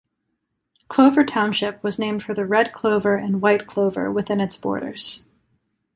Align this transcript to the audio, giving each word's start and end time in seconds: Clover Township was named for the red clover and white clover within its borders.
Clover 0.87 1.23
Township 1.23 1.83
was 1.83 1.99
named 1.99 2.23
for 2.23 2.33
the 2.33 2.43
red 2.43 2.73
clover 2.73 3.17
and 3.17 3.39
white 3.39 3.67
clover 3.67 4.11
within 4.11 4.41
its 4.41 4.57
borders. 4.57 5.23